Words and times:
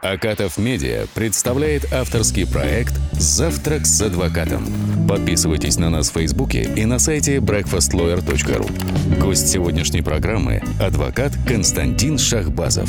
Акатов 0.00 0.58
Медиа 0.58 1.06
представляет 1.12 1.92
авторский 1.92 2.46
проект 2.46 2.94
«Завтрак 3.14 3.84
с 3.84 4.00
адвокатом». 4.00 4.62
Подписывайтесь 5.08 5.76
на 5.76 5.90
нас 5.90 6.10
в 6.10 6.12
Фейсбуке 6.12 6.62
и 6.62 6.84
на 6.84 7.00
сайте 7.00 7.38
breakfastlawyer.ru. 7.38 9.20
Гость 9.20 9.48
сегодняшней 9.48 10.02
программы– 10.02 10.62
адвокат 10.80 11.32
Константин 11.44 12.16
Шахбазов. 12.16 12.88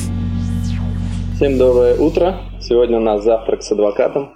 Всем 1.36 1.58
доброе 1.58 1.96
утро. 1.96 2.42
Сегодня 2.62 2.98
у 2.98 3.02
нас 3.02 3.24
завтрак 3.24 3.64
с 3.64 3.72
адвокатом. 3.72 4.36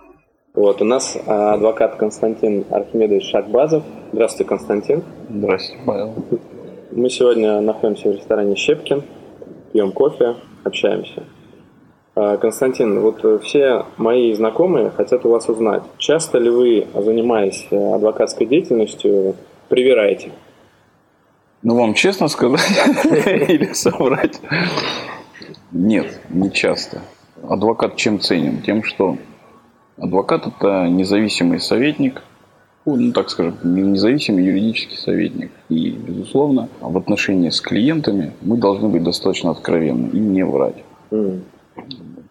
Вот, 0.56 0.82
у 0.82 0.86
нас 0.86 1.16
а, 1.28 1.54
адвокат 1.54 1.98
Константин 1.98 2.66
Архимедович 2.72 3.30
Шахбазов. 3.30 3.84
Здравствуйте, 4.14 4.50
Константин. 4.50 5.04
Здравствуйте, 5.30 5.84
Павел. 5.86 6.16
Мы 6.92 7.12
сегодня 7.12 7.62
находимся 7.62 8.10
в 8.10 8.16
ресторане 8.16 8.56
«Щепкин», 8.56 9.04
пьем 9.74 9.92
кофе, 9.92 10.38
общаемся. 10.64 11.24
А, 12.16 12.38
Константин, 12.38 13.00
вот 13.00 13.26
э, 13.26 13.40
все 13.42 13.86
мои 13.98 14.34
знакомые 14.34 14.92
хотят 14.92 15.26
у 15.26 15.30
вас 15.30 15.50
узнать, 15.50 15.82
часто 15.98 16.38
ли 16.38 16.50
вы, 16.50 16.88
занимаясь 16.94 17.66
э, 17.72 17.94
адвокатской 17.96 18.46
деятельностью, 18.46 19.36
привираете? 19.68 20.32
Ну, 21.64 21.76
вам 21.76 21.96
честно 21.96 22.28
сказать 22.28 22.62
или 23.26 23.74
соврать? 23.74 24.40
Нет, 25.72 26.20
не 26.30 26.52
часто. 26.52 27.02
Адвокат 27.42 27.96
чем 27.96 28.20
ценен? 28.20 28.62
Тем, 28.62 28.84
что 28.84 29.18
адвокат– 29.98 30.46
это 30.48 30.88
независимый 30.88 31.60
советник, 31.60 32.22
ну, 32.86 33.12
так 33.12 33.32
скажем, 33.32 33.58
независимый 33.64 34.44
юридический 34.44 34.98
советник. 34.98 35.52
И, 35.70 35.92
безусловно, 35.92 36.70
в 36.80 36.96
отношении 36.96 37.50
с 37.50 37.60
клиентами 37.60 38.34
мы 38.42 38.58
должны 38.58 38.90
быть 38.90 39.02
достаточно 39.02 39.50
откровенны 39.50 40.10
и 40.10 40.20
не 40.20 40.46
врать. 40.46 40.84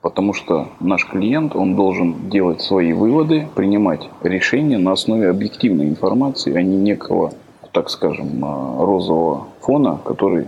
Потому 0.01 0.32
что 0.34 0.69
наш 0.80 1.06
клиент, 1.06 1.55
он 1.55 1.77
должен 1.77 2.28
делать 2.28 2.60
свои 2.60 2.92
выводы, 2.92 3.46
принимать 3.55 4.08
решения 4.22 4.78
на 4.78 4.92
основе 4.92 5.30
объективной 5.30 5.89
информации, 5.89 6.55
а 6.55 6.62
не 6.62 6.77
некого, 6.77 7.33
так 7.72 7.89
скажем, 7.89 8.44
а, 8.44 8.84
розового 8.84 9.47
фона, 9.61 9.98
который 10.05 10.47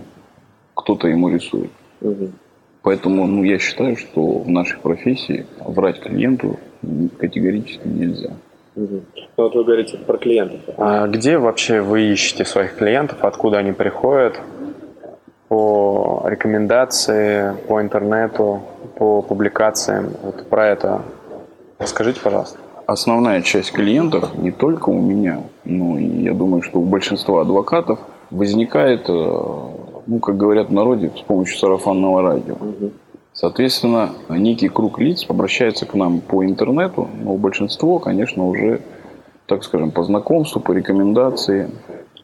кто-то 0.73 1.07
ему 1.07 1.29
рисует. 1.29 1.71
Угу. 2.01 2.31
Поэтому 2.81 3.25
ну, 3.25 3.43
я 3.43 3.57
считаю, 3.57 3.95
что 3.97 4.39
в 4.39 4.49
нашей 4.49 4.77
профессии 4.79 5.45
врать 5.59 6.01
клиенту 6.01 6.59
категорически 7.17 7.87
нельзя. 7.87 8.33
Угу. 8.75 9.01
Ну, 9.37 9.43
вот 9.43 9.55
вы 9.55 9.63
говорите 9.63 9.97
про 9.97 10.17
клиентов. 10.17 10.59
А 10.77 11.07
где 11.07 11.37
вообще 11.37 11.81
вы 11.81 12.11
ищете 12.11 12.45
своих 12.45 12.75
клиентов, 12.75 13.23
откуда 13.23 13.57
они 13.57 13.71
приходят? 13.71 14.39
По 15.47 16.23
рекомендации, 16.25 17.55
по 17.67 17.81
интернету, 17.81 18.61
по 18.95 19.21
публикациям. 19.21 20.11
Вот 20.23 20.47
про 20.47 20.67
это 20.67 21.01
расскажите, 21.79 22.19
пожалуйста. 22.21 22.57
Основная 22.87 23.41
часть 23.41 23.71
клиентов 23.71 24.35
не 24.37 24.51
только 24.51 24.89
у 24.89 25.01
меня, 25.01 25.41
но 25.63 25.97
и 25.97 26.05
я 26.05 26.33
думаю, 26.33 26.61
что 26.61 26.79
у 26.79 26.85
большинства 26.85 27.41
адвокатов 27.41 27.99
возникает, 28.29 29.09
э, 29.09 29.13
ну, 29.13 30.19
как 30.19 30.37
говорят 30.37 30.69
в 30.69 30.73
народе, 30.73 31.11
с 31.17 31.21
помощью 31.21 31.57
сарафанного 31.57 32.21
радио. 32.21 32.55
Соответственно, 33.33 34.11
некий 34.29 34.69
круг 34.69 34.99
лиц 34.99 35.25
обращается 35.27 35.85
к 35.85 35.93
нам 35.95 36.21
по 36.21 36.45
интернету, 36.45 37.09
но 37.21 37.35
большинство, 37.35 37.99
конечно, 37.99 38.47
уже, 38.47 38.81
так 39.47 39.63
скажем, 39.63 39.91
по 39.91 40.03
знакомству, 40.03 40.61
по 40.61 40.71
рекомендации, 40.71 41.69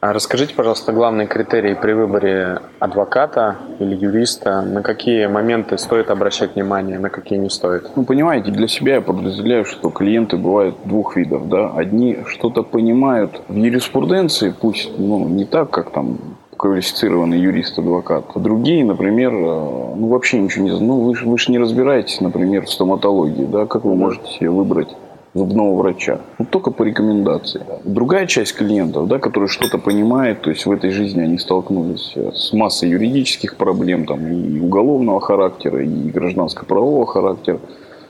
а 0.01 0.13
расскажите, 0.13 0.55
пожалуйста, 0.55 0.93
главные 0.93 1.27
критерии 1.27 1.75
при 1.75 1.93
выборе 1.93 2.59
адвоката 2.79 3.57
или 3.77 3.95
юриста, 3.95 4.63
на 4.63 4.81
какие 4.81 5.27
моменты 5.27 5.77
стоит 5.77 6.09
обращать 6.09 6.55
внимание, 6.55 6.97
на 6.97 7.11
какие 7.11 7.37
не 7.37 7.51
стоит? 7.51 7.91
Ну, 7.95 8.03
понимаете, 8.03 8.49
для 8.49 8.67
себя 8.67 8.95
я 8.95 9.01
подразделяю, 9.01 9.63
что 9.63 9.91
клиенты 9.91 10.37
бывают 10.37 10.75
двух 10.85 11.15
видов. 11.15 11.47
Да? 11.49 11.69
Одни 11.75 12.17
что-то 12.25 12.63
понимают 12.63 13.43
в 13.47 13.55
юриспруденции, 13.55 14.55
пусть 14.59 14.89
ну, 14.97 15.29
не 15.29 15.45
так, 15.45 15.69
как 15.69 15.91
там 15.91 16.17
квалифицированный 16.57 17.39
юрист-адвокат. 17.39 18.25
А 18.33 18.39
другие, 18.39 18.83
например, 18.83 19.33
э, 19.33 19.35
ну 19.35 20.07
вообще 20.07 20.39
ничего 20.39 20.63
не 20.63 20.69
знают. 20.71 20.87
Ну 20.87 20.99
вы 21.01 21.15
же 21.15 21.27
вы 21.27 21.37
не 21.47 21.59
разбираетесь, 21.59 22.21
например, 22.21 22.65
в 22.65 22.71
стоматологии, 22.71 23.45
да, 23.45 23.67
как 23.67 23.83
вы 23.83 23.95
можете 23.95 24.27
себе 24.31 24.49
выбрать 24.49 24.89
зубного 25.33 25.75
врача. 25.75 26.19
Ну, 26.39 26.45
только 26.45 26.71
по 26.71 26.83
рекомендации. 26.83 27.65
Другая 27.83 28.27
часть 28.27 28.55
клиентов, 28.55 29.07
да, 29.07 29.19
которые 29.19 29.47
что-то 29.47 29.77
понимают, 29.77 30.41
то 30.41 30.49
есть 30.49 30.65
в 30.65 30.71
этой 30.71 30.91
жизни 30.91 31.21
они 31.21 31.37
столкнулись 31.37 32.13
э, 32.15 32.31
с 32.33 32.53
массой 32.53 32.89
юридических 32.89 33.55
проблем, 33.55 34.05
там, 34.05 34.27
и 34.27 34.59
уголовного 34.59 35.21
характера, 35.21 35.83
и 35.83 36.09
гражданско-правового 36.09 37.05
характера, 37.05 37.59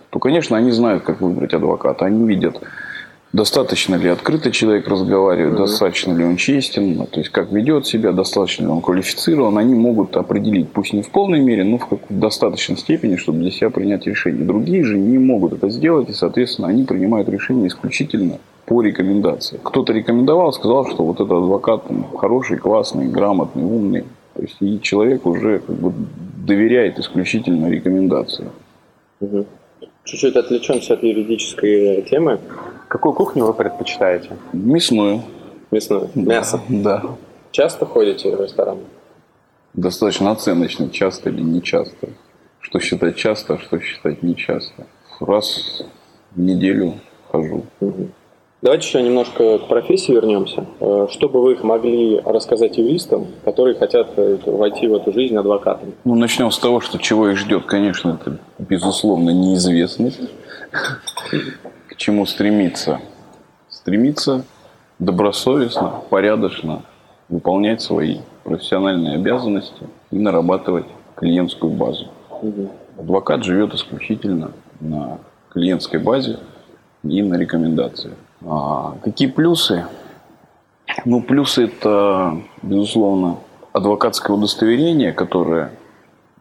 то, 0.09 0.19
конечно, 0.19 0.57
они 0.57 0.71
знают, 0.71 1.03
как 1.03 1.21
выбрать 1.21 1.53
адвоката. 1.53 2.05
Они 2.05 2.27
видят 2.27 2.61
достаточно 3.34 3.96
ли 3.96 4.09
открыто 4.09 4.52
человек 4.52 4.88
разговаривает, 4.88 5.53
mm-hmm. 5.53 5.58
достаточно 5.58 6.14
ли 6.14 6.24
он 6.24 6.36
честен, 6.36 6.96
ну, 6.96 7.06
то 7.06 7.19
есть 7.19 7.31
как 7.31 7.52
ведет 7.52 7.88
себя, 7.88 8.12
достаточно 8.12 8.64
ли 8.64 8.69
он 8.69 8.81
квалифицирован, 8.81 9.58
они 9.58 9.74
могут 9.74 10.18
определить, 10.18 10.69
пусть 10.69 10.94
не 10.94 11.02
в 11.02 11.09
полной 11.09 11.40
мере, 11.40 11.64
но 11.64 11.78
в, 11.78 11.88
как, 11.88 12.00
в 12.09 12.19
достаточной 12.19 12.78
степени, 12.78 13.16
чтобы 13.16 13.40
для 13.40 13.52
себя 13.52 13.69
принять 13.69 14.06
решение. 14.06 14.44
Другие 14.44 14.84
же 14.84 14.97
не 14.97 15.18
могут 15.18 15.53
это 15.53 15.69
сделать, 15.69 16.09
и, 16.09 16.14
соответственно, 16.14 16.68
они 16.68 16.84
принимают 16.84 17.30
решение 17.30 17.68
исключительно 17.68 18.40
по 18.66 18.81
рекомендации. 18.81 19.59
Кто-то 19.63 19.94
рекомендовал, 19.94 20.53
сказал, 20.53 20.88
что 20.88 21.03
вот 21.03 21.16
этот 21.16 21.31
адвокат 21.31 21.88
там, 21.88 22.06
хороший, 22.18 22.58
классный, 22.58 23.08
грамотный, 23.08 23.63
умный. 23.63 24.03
То 24.34 24.44
есть 24.44 24.56
и 24.62 24.80
человек 24.81 25.25
уже 25.25 25.59
как 25.59 25.75
бы 25.75 25.94
доверяет 26.46 27.00
исключительно 27.00 27.68
рекомендации. 27.68 28.48
Угу. 29.19 29.46
Чуть-чуть 30.03 30.36
отвлечемся 30.36 30.94
от 30.94 31.03
юридической 31.03 32.02
темы. 32.03 32.40
Какую 32.88 33.14
кухню 33.14 33.46
вы 33.46 33.53
предпочитаете? 33.53 34.38
Мясную. 34.53 35.22
Мясную? 35.72 36.09
Мясо? 36.16 36.59
Да. 36.68 37.03
Часто 37.52 37.86
ходите 37.86 38.36
в 38.36 38.42
ресторан? 38.42 38.80
Достаточно 39.74 40.31
оценочно, 40.31 40.90
часто 40.90 41.30
или 41.30 41.42
не 41.42 41.62
часто. 41.62 42.09
Что 42.59 42.80
считать 42.80 43.16
часто, 43.16 43.53
а 43.53 43.58
что 43.59 43.80
считать 43.80 44.22
не 44.24 44.36
часто. 44.36 44.86
Раз 45.19 45.84
в 46.36 46.40
неделю 46.40 46.96
хожу. 47.31 47.66
Угу. 47.80 48.09
Давайте 48.61 48.88
еще 48.88 49.01
немножко 49.01 49.57
к 49.57 49.67
профессии 49.67 50.11
вернемся. 50.11 50.66
Э, 50.79 51.07
что 51.09 51.29
бы 51.29 51.41
вы 51.41 51.57
могли 51.63 52.19
рассказать 52.19 52.77
юристам, 52.77 53.25
которые 53.44 53.75
хотят 53.75 54.11
э, 54.17 54.38
войти 54.45 54.88
в 54.88 54.94
эту 54.94 55.11
жизнь 55.11 55.35
адвокатом? 55.35 55.94
Ну, 56.03 56.13
начнем 56.13 56.51
с 56.51 56.59
того, 56.59 56.79
что 56.79 57.00
чего 57.00 57.29
их 57.29 57.38
ждет, 57.38 57.66
конечно, 57.66 58.19
это, 58.21 58.38
безусловно, 58.59 59.31
неизвестность. 59.31 60.21
К 60.69 61.95
чему 61.97 62.27
стремиться? 62.27 63.01
Стремиться 63.67 64.45
добросовестно, 65.00 65.95
порядочно 66.11 66.83
выполнять 67.29 67.81
свои 67.81 68.19
профессиональные 68.44 69.16
обязанности 69.16 69.88
и 70.11 70.19
нарабатывать 70.19 70.85
клиентскую 71.16 71.73
базу. 71.73 72.09
Адвокат 73.00 73.44
живет 73.44 73.73
исключительно 73.73 74.51
на 74.79 75.17
клиентской 75.50 76.00
базе 76.00 76.38
и 77.03 77.22
на 77.22 77.35
рекомендациях. 77.35 78.16
А 78.45 78.95
какие 79.03 79.28
плюсы? 79.28 79.85
Ну, 81.06 81.22
плюсы 81.22 81.66
это, 81.66 82.41
безусловно, 82.62 83.38
адвокатское 83.72 84.35
удостоверение, 84.35 85.13
которое 85.13 85.72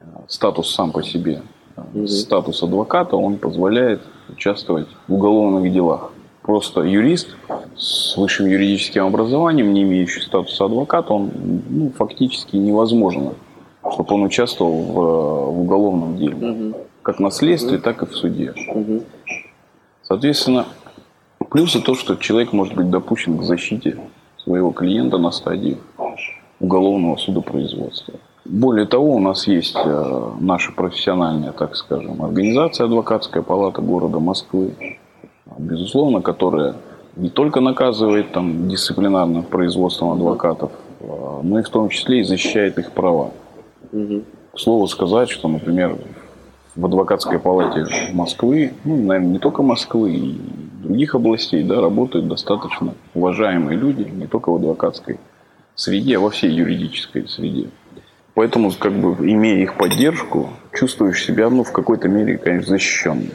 э, 0.00 0.04
статус 0.28 0.74
сам 0.74 0.92
по 0.92 1.02
себе, 1.02 1.42
mm-hmm. 1.76 2.06
статус 2.06 2.62
адвоката, 2.62 3.16
он 3.16 3.36
позволяет 3.36 4.02
участвовать 4.28 4.88
в 5.06 5.14
уголовных 5.14 5.72
делах. 5.72 6.10
Просто 6.42 6.80
юрист 6.80 7.36
с 7.76 8.16
высшим 8.16 8.46
юридическим 8.46 9.06
образованием, 9.06 9.72
не 9.72 9.82
имеющий 9.82 10.20
статуса 10.20 10.64
адвоката, 10.64 11.12
он 11.12 11.30
ну, 11.68 11.92
фактически 11.96 12.56
невозможно, 12.56 13.34
чтобы 13.92 14.14
он 14.14 14.22
участвовал 14.22 14.82
в, 14.82 14.94
в 15.52 15.60
уголовном 15.60 16.16
деле. 16.16 16.34
Mm-hmm. 16.34 16.86
Как 17.02 17.20
на 17.20 17.30
следствии, 17.30 17.78
mm-hmm. 17.78 17.82
так 17.82 18.02
и 18.02 18.06
в 18.06 18.14
суде. 18.14 18.54
Mm-hmm. 18.74 19.04
Соответственно, 20.10 20.66
Плюсы 21.50 21.80
то, 21.80 21.96
что 21.96 22.14
человек 22.14 22.52
может 22.52 22.74
быть 22.74 22.90
допущен 22.90 23.36
к 23.36 23.42
защите 23.42 23.96
своего 24.36 24.70
клиента 24.70 25.18
на 25.18 25.32
стадии 25.32 25.78
уголовного 26.60 27.16
судопроизводства. 27.16 28.14
Более 28.44 28.86
того, 28.86 29.16
у 29.16 29.18
нас 29.18 29.48
есть 29.48 29.76
э, 29.76 30.30
наша 30.38 30.70
профессиональная, 30.70 31.50
так 31.50 31.74
скажем, 31.74 32.22
организация 32.22 32.86
Адвокатская 32.86 33.42
палата 33.42 33.82
города 33.82 34.20
Москвы, 34.20 34.74
безусловно, 35.58 36.22
которая 36.22 36.76
не 37.16 37.30
только 37.30 37.60
наказывает 37.60 38.30
там, 38.32 38.68
дисциплинарным 38.68 39.42
производством 39.42 40.10
адвокатов, 40.10 40.70
э, 41.00 41.40
но 41.42 41.58
и 41.58 41.62
в 41.62 41.68
том 41.68 41.88
числе 41.88 42.20
и 42.20 42.24
защищает 42.24 42.78
их 42.78 42.92
права. 42.92 43.30
Угу. 43.92 44.22
К 44.54 44.58
слову 44.58 44.86
сказать, 44.86 45.30
что, 45.30 45.48
например, 45.48 45.98
в 46.76 46.86
адвокатской 46.86 47.38
палате 47.38 47.86
Москвы, 48.12 48.72
ну, 48.84 48.96
наверное, 48.96 49.32
не 49.32 49.38
только 49.38 49.62
Москвы, 49.62 50.12
и 50.12 50.40
других 50.82 51.14
областей 51.14 51.62
да, 51.62 51.80
работают 51.80 52.28
достаточно 52.28 52.94
уважаемые 53.14 53.76
люди, 53.76 54.02
не 54.02 54.26
только 54.26 54.50
в 54.50 54.56
адвокатской 54.56 55.18
среде, 55.74 56.16
а 56.16 56.20
во 56.20 56.30
всей 56.30 56.50
юридической 56.50 57.28
среде. 57.28 57.68
Поэтому, 58.34 58.70
как 58.78 58.92
бы, 58.92 59.12
имея 59.30 59.62
их 59.62 59.76
поддержку, 59.76 60.50
чувствуешь 60.72 61.24
себя, 61.24 61.50
ну, 61.50 61.64
в 61.64 61.72
какой-то 61.72 62.08
мере, 62.08 62.38
конечно, 62.38 62.70
защищенным. 62.70 63.30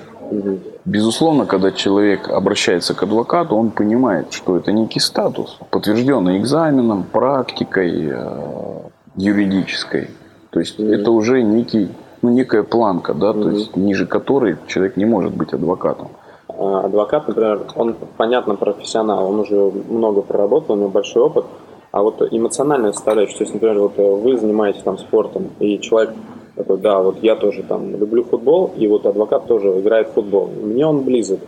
Безусловно, 0.85 1.45
когда 1.45 1.71
человек 1.71 2.29
обращается 2.29 2.93
к 2.93 3.03
адвокату, 3.03 3.55
он 3.55 3.71
понимает, 3.71 4.33
что 4.33 4.57
это 4.57 4.71
некий 4.71 4.99
статус, 4.99 5.57
подтвержденный 5.69 6.37
экзаменом, 6.39 7.03
практикой 7.03 8.09
э, 8.11 8.79
юридической. 9.15 10.09
То 10.51 10.59
есть 10.59 10.79
угу. 10.79 10.87
это 10.87 11.11
уже 11.11 11.41
некий, 11.41 11.89
ну, 12.25 12.31
некая 12.31 12.63
планка, 12.63 13.13
да, 13.13 13.31
угу. 13.31 13.43
то 13.43 13.49
есть 13.51 13.75
ниже 13.75 14.05
которой 14.05 14.57
человек 14.67 14.97
не 14.97 15.05
может 15.05 15.35
быть 15.35 15.53
адвокатом. 15.53 16.09
А, 16.49 16.85
адвокат, 16.85 17.27
например, 17.27 17.61
он, 17.75 17.95
понятно, 18.17 18.55
профессионал, 18.55 19.29
он 19.29 19.39
уже 19.39 19.55
много 19.89 20.21
проработал, 20.21 20.75
у 20.75 20.79
него 20.79 20.89
большой 20.89 21.23
опыт, 21.23 21.45
а 21.91 22.01
вот 22.01 22.21
эмоциональная 22.31 22.93
составляющая, 22.93 23.37
то 23.37 23.43
есть, 23.43 23.53
например, 23.53 23.79
вот 23.79 23.97
вы 23.97 24.37
занимаетесь 24.37 24.81
там 24.81 24.97
спортом, 24.97 25.51
и 25.59 25.79
человек 25.79 26.13
такой, 26.55 26.77
да, 26.77 26.99
вот 26.99 27.21
я 27.21 27.35
тоже 27.35 27.63
там 27.63 27.95
люблю 27.95 28.23
футбол, 28.23 28.71
и 28.75 28.87
вот 28.87 29.05
адвокат 29.05 29.47
тоже 29.47 29.79
играет 29.79 30.09
в 30.09 30.13
футбол. 30.13 30.47
Мне 30.47 30.85
он 30.85 31.03
близок. 31.03 31.39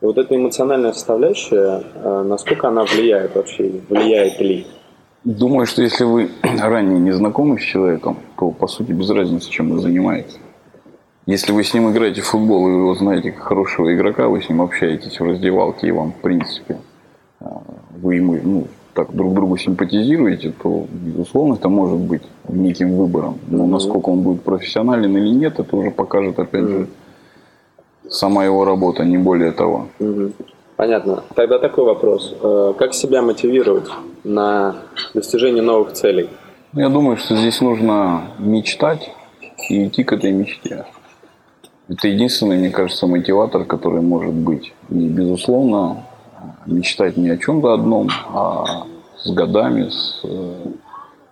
И 0.00 0.04
вот 0.04 0.18
эта 0.18 0.34
эмоциональная 0.34 0.92
составляющая, 0.92 1.82
э, 1.94 2.22
насколько 2.22 2.68
она 2.68 2.84
влияет 2.84 3.34
вообще, 3.34 3.72
влияет 3.88 4.40
ли? 4.40 4.66
Думаю, 5.24 5.66
что 5.66 5.82
если 5.82 6.04
вы 6.04 6.30
ранее 6.42 6.98
не 6.98 7.12
знакомы 7.12 7.58
с 7.58 7.62
человеком, 7.62 8.18
то 8.36 8.50
по 8.50 8.66
сути 8.66 8.92
без 8.92 9.08
разницы, 9.10 9.48
чем 9.50 9.70
вы 9.70 9.78
занимаетесь. 9.78 10.38
Если 11.26 11.52
вы 11.52 11.62
с 11.62 11.72
ним 11.72 11.90
играете 11.92 12.22
в 12.22 12.26
футбол, 12.26 12.68
и 12.68 12.72
вы 12.72 12.78
его 12.78 12.94
знаете 12.96 13.30
как 13.30 13.44
хорошего 13.44 13.94
игрока, 13.94 14.26
вы 14.26 14.42
с 14.42 14.48
ним 14.48 14.60
общаетесь 14.60 15.20
в 15.20 15.24
раздевалке, 15.24 15.86
и 15.86 15.92
вам, 15.92 16.12
в 16.12 16.16
принципе, 16.16 16.78
э, 17.40 17.44
вы 18.02 18.16
ему 18.16 18.36
ну, 18.42 18.66
так 18.94 19.14
друг 19.14 19.32
другу 19.32 19.56
симпатизируете, 19.56 20.52
то, 20.60 20.86
безусловно, 20.90 21.54
это 21.54 21.68
может 21.68 21.98
быть 21.98 22.22
неким 22.48 22.96
выбором. 22.96 23.38
Но 23.46 23.66
насколько 23.68 24.08
он 24.08 24.22
будет 24.22 24.42
профессионален 24.42 25.16
или 25.16 25.28
нет, 25.28 25.60
это 25.60 25.76
уже 25.76 25.92
покажет, 25.92 26.40
опять 26.40 26.66
же, 26.66 26.88
сама 28.10 28.44
его 28.44 28.64
работа, 28.64 29.04
не 29.04 29.18
более 29.18 29.52
того. 29.52 29.86
Понятно. 30.82 31.22
Тогда 31.36 31.60
такой 31.60 31.84
вопрос. 31.84 32.34
Э, 32.42 32.74
как 32.76 32.92
себя 32.92 33.22
мотивировать 33.22 33.88
на 34.24 34.74
достижение 35.14 35.62
новых 35.62 35.92
целей? 35.92 36.28
Я 36.72 36.88
думаю, 36.88 37.16
что 37.18 37.36
здесь 37.36 37.60
нужно 37.60 38.22
мечтать 38.40 39.12
и 39.68 39.86
идти 39.86 40.02
к 40.02 40.12
этой 40.12 40.32
мечте. 40.32 40.84
Это 41.88 42.08
единственный, 42.08 42.58
мне 42.58 42.70
кажется, 42.70 43.06
мотиватор, 43.06 43.64
который 43.64 44.00
может 44.00 44.34
быть. 44.34 44.74
И, 44.90 45.06
безусловно, 45.06 46.02
мечтать 46.66 47.16
не 47.16 47.30
о 47.30 47.36
чем-то 47.36 47.74
одном, 47.74 48.08
а 48.34 48.82
с 49.22 49.30
годами, 49.30 49.88
с, 49.88 50.20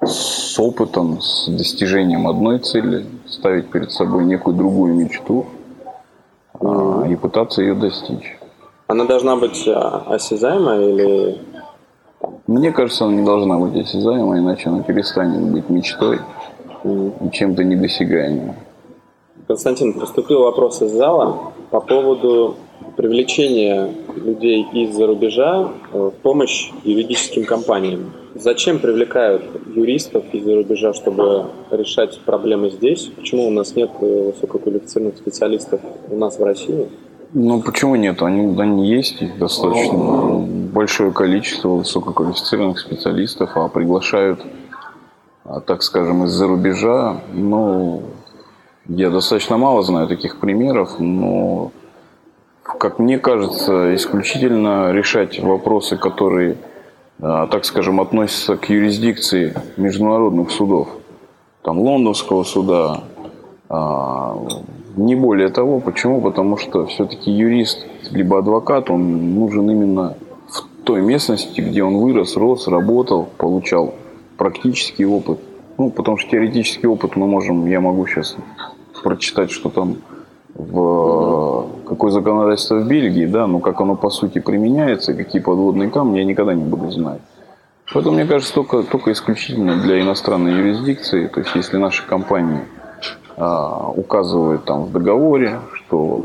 с 0.01 0.61
опытом, 0.61 1.21
с 1.21 1.49
достижением 1.49 2.29
одной 2.29 2.61
цели, 2.61 3.05
ставить 3.27 3.69
перед 3.69 3.91
собой 3.91 4.27
некую 4.27 4.55
другую 4.55 4.95
мечту 4.95 5.47
а, 6.61 7.05
и 7.09 7.17
пытаться 7.17 7.63
ее 7.63 7.75
достичь. 7.75 8.37
Она 8.91 9.05
должна 9.05 9.37
быть 9.37 9.69
а, 9.69 10.03
осязаемая 10.09 10.89
или... 10.89 11.39
Мне 12.49 12.73
кажется, 12.73 13.05
она 13.05 13.15
не 13.15 13.25
должна 13.25 13.57
быть 13.57 13.77
осязаемой, 13.77 14.41
иначе 14.41 14.69
она 14.69 14.83
перестанет 14.83 15.43
быть 15.53 15.71
мечтой 15.71 16.19
и 16.83 17.31
чем-то 17.31 17.63
недосягаемым. 17.63 18.57
Константин, 19.47 19.93
поступил 19.93 20.43
вопрос 20.43 20.83
из 20.83 20.91
зала 20.91 21.53
по 21.71 21.81
поводу 21.81 22.57
привлечения 22.97 23.95
людей 24.17 24.67
из-за 24.73 25.07
рубежа 25.07 25.71
э, 25.93 25.97
в 25.97 26.23
помощь 26.23 26.73
юридическим 26.83 27.45
компаниям. 27.45 28.13
Зачем 28.35 28.81
привлекают 28.81 29.45
юристов 29.73 30.25
из-за 30.33 30.57
рубежа, 30.57 30.95
чтобы 30.95 31.47
решать 31.71 32.19
проблемы 32.23 32.71
здесь? 32.71 33.07
Почему 33.15 33.47
у 33.47 33.51
нас 33.51 33.77
нет 33.77 33.91
э, 34.01 34.33
высококвалифицированных 34.33 35.17
специалистов 35.17 35.81
у 36.11 36.17
нас 36.17 36.41
в 36.41 36.43
России? 36.43 36.89
Ну, 37.33 37.63
почему 37.63 37.95
нет? 37.95 38.23
Они, 38.23 38.61
они 38.61 38.89
есть, 38.89 39.39
достаточно 39.39 40.39
большое 40.73 41.13
количество 41.13 41.69
высококвалифицированных 41.69 42.79
специалистов, 42.81 43.57
а 43.57 43.69
приглашают, 43.69 44.45
а, 45.45 45.61
так 45.61 45.83
скажем, 45.83 46.25
из-за 46.25 46.49
рубежа. 46.49 47.21
Ну, 47.33 48.03
я 48.89 49.11
достаточно 49.11 49.59
мало 49.59 49.83
знаю 49.83 50.09
таких 50.09 50.41
примеров, 50.41 50.99
но 50.99 51.71
как 52.63 52.99
мне 52.99 53.19
кажется, 53.19 53.95
исключительно 53.95 54.91
решать 54.91 55.39
вопросы, 55.39 55.97
которые, 55.97 56.57
а, 57.21 57.47
так 57.47 57.65
скажем, 57.65 58.01
относятся 58.01 58.57
к 58.57 58.69
юрисдикции 58.69 59.55
международных 59.77 60.51
судов, 60.51 60.89
там 61.63 61.79
лондонского 61.79 62.43
суда, 62.43 63.05
а, 63.69 64.37
не 64.97 65.15
более 65.15 65.49
того. 65.49 65.81
Почему? 65.81 66.21
Потому 66.21 66.57
что 66.57 66.87
все-таки 66.87 67.31
юрист 67.31 67.87
либо 68.11 68.39
адвокат, 68.39 68.91
он 68.91 69.35
нужен 69.35 69.71
именно 69.71 70.17
в 70.49 70.85
той 70.85 71.01
местности, 71.01 71.61
где 71.61 71.83
он 71.83 71.99
вырос, 71.99 72.37
рос, 72.37 72.69
работал, 72.69 73.29
получал 73.37 73.95
практический 74.37 75.05
опыт. 75.05 75.39
Ну, 75.79 75.91
потому 75.91 76.17
что 76.17 76.31
теоретический 76.31 76.89
опыт 76.89 77.17
мы 77.17 77.27
можем, 77.27 77.67
я 77.67 77.81
могу 77.81 78.07
сейчас 78.07 78.37
прочитать, 79.03 79.51
что 79.51 79.71
там 79.71 79.97
в 80.55 81.67
какое 81.87 82.11
законодательство 82.11 82.77
в 82.77 82.87
Бельгии, 82.87 83.27
да, 83.27 83.47
но 83.47 83.61
как 83.61 83.81
оно 83.81 83.97
по 83.97 84.11
сути 84.11 84.41
применяется, 84.41 85.15
какие 85.15 85.41
подводные 85.41 85.91
камни, 85.91 86.19
я 86.19 86.25
никогда 86.25 86.55
не 86.55 86.65
буду 86.65 86.91
знать. 86.91 87.21
Поэтому, 87.93 88.17
мне 88.17 88.27
кажется, 88.27 88.55
только, 88.55 88.83
только 88.83 89.11
исключительно 89.13 89.77
для 89.83 90.01
иностранной 90.01 90.53
юрисдикции, 90.53 91.27
то 91.27 91.41
есть 91.41 91.55
если 91.55 91.77
наши 91.77 92.07
компании 92.07 92.61
указывают 93.37 94.65
там 94.65 94.85
в 94.85 94.93
договоре, 94.93 95.61
что 95.75 96.25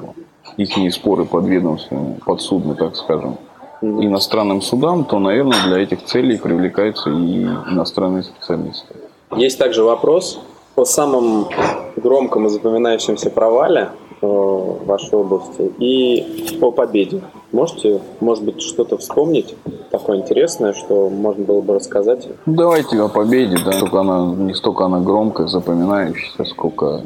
их 0.58 0.94
споры 0.94 1.26
подведомственны, 1.26 2.20
подсудны, 2.26 2.76
так 2.76 2.96
скажем, 2.96 3.38
иностранным 3.82 4.62
судам, 4.62 5.06
то, 5.06 5.20
наверное, 5.20 5.62
для 5.66 5.80
этих 5.80 6.04
целей 6.04 6.38
привлекаются 6.38 7.10
и 7.10 7.44
иностранные 7.44 8.24
специалисты. 8.24 8.96
Есть 9.36 9.60
также 9.60 9.84
вопрос 9.84 10.40
о 10.76 10.86
самом 10.86 11.48
громком 11.96 12.46
и 12.48 12.50
запоминающемся 12.50 13.30
провале 13.30 13.90
в 14.22 14.86
вашей 14.86 15.20
области 15.20 15.72
и 15.78 16.58
по 16.60 16.72
победе. 16.72 17.22
Можете, 17.56 18.02
может 18.20 18.44
быть, 18.44 18.62
что-то 18.62 18.98
вспомнить 18.98 19.56
такое 19.90 20.18
интересное, 20.18 20.74
что 20.74 21.10
можно 21.10 21.46
было 21.46 21.62
бы 21.62 21.76
рассказать? 21.76 22.28
Ну, 22.46 22.54
давайте 22.54 23.00
о 23.00 23.08
победе, 23.08 23.56
да. 23.64 23.72
Только 23.80 24.02
она, 24.02 24.26
не 24.26 24.54
столько 24.54 24.84
она 24.84 25.00
громкая, 25.00 25.48
запоминающаяся, 25.48 26.44
сколько 26.44 27.00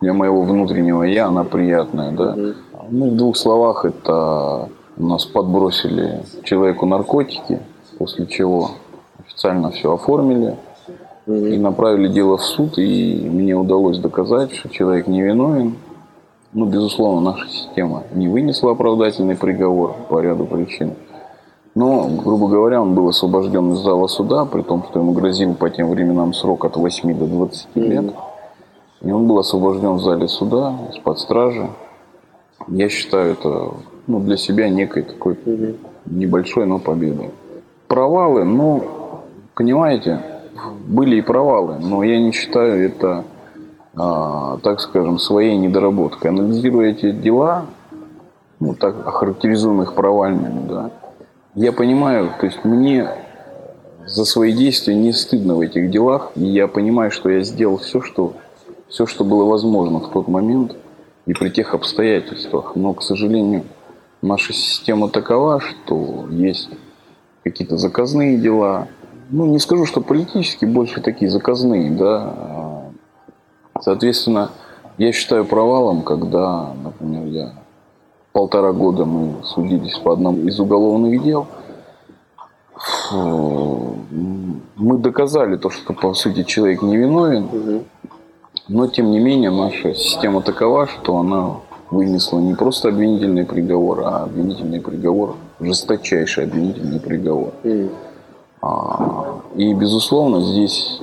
для 0.00 0.14
моего 0.14 0.40
внутреннего 0.40 1.02
я 1.02 1.26
она 1.26 1.44
приятная, 1.44 2.12
да. 2.12 2.34
Mm-hmm. 2.34 2.54
Ну, 2.92 3.10
в 3.10 3.16
двух 3.16 3.36
словах, 3.36 3.84
это 3.84 4.70
нас 4.96 5.26
подбросили 5.26 6.22
человеку 6.44 6.86
наркотики, 6.86 7.60
после 7.98 8.26
чего 8.26 8.70
официально 9.22 9.70
все 9.70 9.92
оформили 9.92 10.56
и 11.26 11.58
направили 11.58 12.08
дело 12.08 12.38
в 12.38 12.42
суд, 12.42 12.78
и 12.78 13.28
мне 13.30 13.54
удалось 13.54 13.98
доказать, 13.98 14.54
что 14.54 14.70
человек 14.70 15.08
невиновен, 15.08 15.74
ну, 16.54 16.66
безусловно, 16.66 17.32
наша 17.32 17.48
система 17.48 18.04
не 18.12 18.28
вынесла 18.28 18.72
оправдательный 18.72 19.36
приговор 19.36 19.94
по 20.08 20.20
ряду 20.20 20.46
причин. 20.46 20.94
Но, 21.74 22.08
грубо 22.08 22.46
говоря, 22.46 22.80
он 22.80 22.94
был 22.94 23.08
освобожден 23.08 23.72
из 23.72 23.78
зала 23.78 24.06
суда, 24.06 24.44
при 24.44 24.62
том, 24.62 24.84
что 24.84 25.00
ему 25.00 25.12
грозил 25.12 25.54
по 25.54 25.68
тем 25.68 25.90
временам 25.90 26.32
срок 26.32 26.64
от 26.64 26.76
8 26.76 27.18
до 27.18 27.26
20 27.26 27.76
лет. 27.76 28.14
И 29.02 29.10
он 29.10 29.26
был 29.26 29.38
освобожден 29.40 29.94
в 29.94 30.00
зале 30.00 30.28
суда 30.28 30.76
из-под 30.92 31.18
стражи. 31.18 31.68
Я 32.68 32.88
считаю 32.88 33.32
это 33.32 33.72
ну, 34.06 34.20
для 34.20 34.36
себя 34.36 34.68
некой 34.68 35.02
такой 35.02 35.36
небольшой, 36.06 36.66
но 36.66 36.78
победой. 36.78 37.30
Провалы, 37.88 38.44
ну, 38.44 38.84
понимаете, 39.56 40.20
были 40.86 41.16
и 41.16 41.20
провалы, 41.20 41.78
но 41.80 42.04
я 42.04 42.20
не 42.20 42.30
считаю 42.30 42.86
это 42.86 43.24
так 43.96 44.80
скажем, 44.80 45.18
своей 45.18 45.56
недоработкой. 45.56 46.30
Анализируя 46.30 46.90
эти 46.90 47.12
дела, 47.12 47.66
ну, 48.60 48.74
так 48.74 49.06
охарактеризуем 49.06 49.82
их 49.82 49.94
провальными, 49.94 50.66
да, 50.68 50.90
я 51.54 51.72
понимаю, 51.72 52.30
то 52.40 52.46
есть 52.46 52.64
мне 52.64 53.08
за 54.06 54.24
свои 54.24 54.52
действия 54.52 54.94
не 54.94 55.12
стыдно 55.12 55.54
в 55.54 55.60
этих 55.60 55.90
делах, 55.90 56.32
и 56.34 56.44
я 56.44 56.66
понимаю, 56.66 57.10
что 57.10 57.30
я 57.30 57.42
сделал 57.42 57.78
все, 57.78 58.00
что, 58.00 58.34
все, 58.88 59.06
что 59.06 59.24
было 59.24 59.44
возможно 59.44 60.00
в 60.00 60.10
тот 60.10 60.28
момент 60.28 60.76
и 61.26 61.32
при 61.32 61.50
тех 61.50 61.74
обстоятельствах. 61.74 62.72
Но, 62.74 62.92
к 62.92 63.02
сожалению, 63.02 63.64
наша 64.20 64.52
система 64.52 65.08
такова, 65.08 65.60
что 65.60 66.26
есть 66.30 66.68
какие-то 67.44 67.76
заказные 67.76 68.36
дела. 68.36 68.88
Ну, 69.30 69.46
не 69.46 69.58
скажу, 69.58 69.86
что 69.86 70.00
политические, 70.00 70.70
больше 70.70 71.00
такие 71.00 71.30
заказные, 71.30 71.90
да, 71.90 72.83
Соответственно, 73.84 74.50
я 74.96 75.12
считаю 75.12 75.44
провалом, 75.44 76.02
когда, 76.02 76.72
например, 76.82 77.26
я 77.26 77.52
полтора 78.32 78.72
года 78.72 79.04
мы 79.04 79.44
судились 79.44 79.98
по 79.98 80.14
одному 80.14 80.48
из 80.48 80.58
уголовных 80.58 81.22
дел. 81.22 81.46
мы 83.12 84.98
доказали 84.98 85.56
то, 85.56 85.68
что, 85.68 85.92
по 85.92 86.14
сути, 86.14 86.44
человек 86.44 86.80
невиновен, 86.80 87.84
но, 88.68 88.86
тем 88.86 89.10
не 89.10 89.20
менее, 89.20 89.50
наша 89.50 89.94
система 89.94 90.40
такова, 90.40 90.86
что 90.86 91.18
она 91.18 91.56
вынесла 91.90 92.38
не 92.38 92.54
просто 92.54 92.88
обвинительный 92.88 93.44
приговор, 93.44 94.00
а 94.06 94.24
обвинительный 94.24 94.80
приговор, 94.80 95.36
жесточайший 95.60 96.44
обвинительный 96.44 97.00
приговор. 97.00 97.52
А, 98.62 99.40
и, 99.56 99.74
безусловно, 99.74 100.40
здесь 100.40 100.98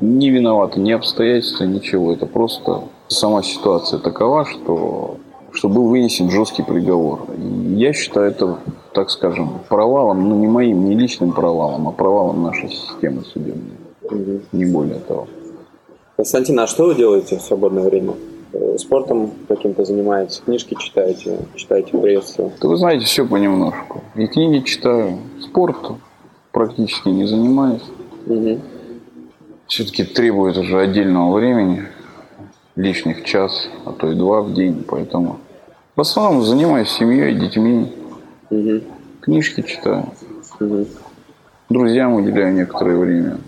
не 0.00 0.30
виноваты 0.30 0.80
ни 0.80 0.92
обстоятельства, 0.92 1.64
ничего. 1.64 2.12
Это 2.12 2.26
просто 2.26 2.84
сама 3.08 3.42
ситуация 3.42 3.98
такова, 3.98 4.44
что, 4.44 5.16
что 5.52 5.68
был 5.68 5.88
вынесен 5.88 6.30
жесткий 6.30 6.62
приговор. 6.62 7.26
И 7.36 7.74
я 7.74 7.92
считаю 7.92 8.30
это, 8.30 8.58
так 8.92 9.10
скажем, 9.10 9.60
провалом, 9.68 10.28
ну 10.28 10.36
не 10.36 10.46
моим, 10.46 10.84
не 10.86 10.94
личным 10.94 11.32
провалом, 11.32 11.88
а 11.88 11.92
провалом 11.92 12.42
нашей 12.42 12.70
системы 12.70 13.22
судебной. 13.24 13.76
Угу. 14.02 14.40
Не 14.52 14.64
более 14.66 15.00
того. 15.00 15.26
Константин, 16.16 16.58
а 16.60 16.66
что 16.66 16.86
вы 16.86 16.94
делаете 16.94 17.38
в 17.38 17.42
свободное 17.42 17.84
время? 17.84 18.14
Э, 18.52 18.76
спортом 18.78 19.30
каким-то 19.48 19.84
занимаетесь, 19.84 20.42
книжки 20.44 20.76
читаете, 20.78 21.38
читаете 21.54 21.96
прессы? 21.96 22.50
Да 22.60 22.68
вы 22.68 22.76
знаете, 22.76 23.04
все 23.04 23.26
понемножку. 23.26 24.02
И 24.16 24.26
книги 24.26 24.64
читаю, 24.64 25.18
спортом 25.40 26.00
практически 26.52 27.08
не 27.08 27.26
занимаюсь. 27.26 27.84
Угу. 28.26 28.58
Все-таки 29.70 30.02
требует 30.02 30.56
уже 30.56 30.80
отдельного 30.80 31.32
времени, 31.32 31.84
лишних 32.74 33.24
час, 33.24 33.68
а 33.84 33.92
то 33.92 34.10
и 34.10 34.16
два 34.16 34.42
в 34.42 34.52
день, 34.52 34.84
поэтому 34.86 35.38
в 35.94 36.00
основном 36.00 36.42
занимаюсь 36.42 36.88
семьей, 36.90 37.36
детьми, 37.36 37.86
угу. 38.50 38.80
книжки 39.20 39.62
читаю, 39.62 40.06
угу. 40.58 40.86
друзьям 41.68 42.14
уделяю 42.14 42.52
некоторое 42.52 42.96
время. 42.96 43.38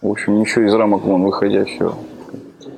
В 0.00 0.10
общем, 0.10 0.40
ничего 0.40 0.64
из 0.64 0.72
рамок 0.72 1.02
вон 1.02 1.24
выходящего. 1.24 1.94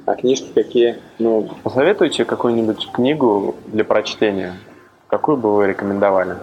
А 0.05 0.17
книжки 0.17 0.49
какие? 0.53 0.97
Ну, 1.21 1.49
посоветуйте 1.63 2.25
какую-нибудь 2.25 2.91
книгу 2.91 3.55
для 3.69 3.85
прочтения. 3.85 4.55
Какую 5.07 5.37
бы 5.37 5.55
вы 5.55 5.69
рекомендовали? 5.69 6.35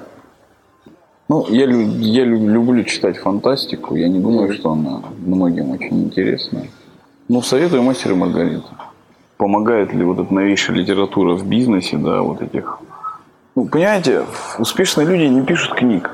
Ну, 1.28 1.48
я, 1.50 1.66
я 1.66 2.24
люблю 2.24 2.84
читать 2.84 3.18
фантастику. 3.18 3.96
Я 3.96 4.08
не 4.08 4.20
думаю, 4.20 4.54
что 4.54 4.72
она 4.72 5.02
многим 5.18 5.72
очень 5.72 6.04
интересна. 6.04 6.68
Ну, 7.28 7.42
советую 7.42 7.82
«Мастер 7.82 8.12
и 8.12 8.16
Маргарита». 8.16 8.70
Помогает 9.38 9.92
ли 9.94 10.04
вот 10.04 10.20
эта 10.20 10.34
новейшая 10.34 10.78
литература 10.78 11.34
в 11.36 11.46
бизнесе, 11.46 11.98
да, 11.98 12.22
вот 12.22 12.42
этих... 12.42 12.80
Ну, 13.56 13.66
понимаете, 13.66 14.24
успешные 14.60 15.08
люди 15.08 15.24
не 15.24 15.42
пишут 15.42 15.74
книг. 15.74 16.12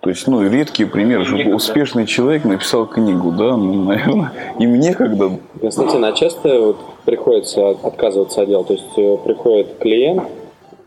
То 0.00 0.10
есть, 0.10 0.26
ну, 0.26 0.42
редкие 0.42 0.88
примеры, 0.88 1.24
чтобы 1.24 1.54
успешный 1.54 2.06
человек 2.06 2.44
написал 2.44 2.86
книгу, 2.86 3.30
да, 3.30 3.56
ну, 3.56 3.84
наверное, 3.84 4.32
им 4.58 4.78
некогда. 4.78 5.38
Константин, 5.60 6.04
а 6.04 6.12
часто 6.12 6.60
вот 6.60 6.76
приходится 7.04 7.70
отказываться 7.70 8.42
от 8.42 8.48
дел? 8.48 8.64
То 8.64 8.74
есть, 8.74 8.98
э, 8.98 9.16
приходит 9.24 9.78
клиент, 9.78 10.24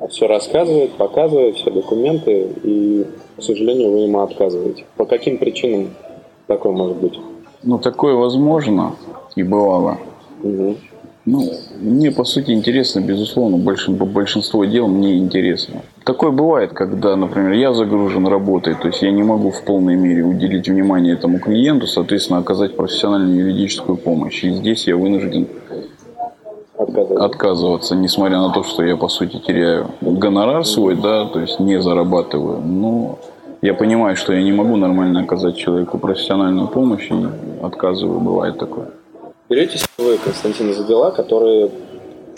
все 0.10 0.28
рассказывает, 0.28 0.92
показывает, 0.94 1.56
все 1.56 1.72
документы, 1.72 2.48
и 2.64 3.06
к 3.38 3.44
сожалению, 3.44 3.92
вы 3.92 4.00
ему 4.00 4.22
отказываете. 4.22 4.86
По 4.96 5.06
каким 5.06 5.38
причинам 5.38 5.90
такое 6.48 6.72
может 6.72 6.98
быть? 6.98 7.20
Ну, 7.64 7.78
такое 7.78 8.14
возможно 8.16 8.96
и 9.36 9.44
бывало. 9.44 9.98
Угу. 10.44 10.76
Ну, 11.26 11.44
мне, 11.82 12.10
по 12.12 12.24
сути, 12.24 12.52
интересно, 12.52 13.02
безусловно, 13.02 13.58
большинство 13.58 14.64
дел 14.64 14.88
мне 14.88 15.18
интересно. 15.18 15.82
Такое 16.06 16.32
бывает, 16.32 16.72
когда, 16.72 17.18
например, 17.18 17.52
я 17.52 17.74
загружен 17.74 18.26
работой, 18.28 18.76
то 18.76 18.88
есть 18.88 19.02
я 19.02 19.12
не 19.12 19.24
могу 19.24 19.52
в 19.52 19.62
полной 19.64 19.98
мере 19.98 20.24
уделить 20.24 20.70
внимание 20.70 21.16
этому 21.16 21.40
клиенту, 21.40 21.86
соответственно, 21.86 22.40
оказать 22.40 22.78
профессиональную 22.78 23.40
юридическую 23.40 23.98
помощь. 23.98 24.46
И 24.46 24.52
здесь 24.52 24.88
я 24.88 24.96
вынужден 24.96 25.48
отказываться. 26.78 27.26
отказываться, 27.26 27.96
несмотря 27.96 28.40
на 28.40 28.54
то, 28.54 28.64
что 28.64 28.84
я, 28.84 28.96
по 28.96 29.08
сути, 29.08 29.38
теряю 29.40 29.92
гонорар 30.02 30.66
свой, 30.66 30.96
да, 30.96 31.26
то 31.26 31.40
есть 31.40 31.60
не 31.60 31.82
зарабатываю. 31.82 32.62
Но 32.62 33.20
я 33.62 33.74
понимаю, 33.74 34.16
что 34.16 34.34
я 34.34 34.44
не 34.44 34.52
могу 34.52 34.76
нормально 34.76 35.22
оказать 35.22 35.58
человеку 35.58 35.98
профессиональную 35.98 36.68
помощь 36.68 37.10
и 37.10 37.16
отказываю, 37.62 38.20
бывает 38.20 38.58
такое. 38.58 38.90
Беретесь 39.50 39.86
вы, 39.98 40.18
Константин, 40.18 40.74
за 40.74 40.84
дела, 40.84 41.12
которые 41.12 41.72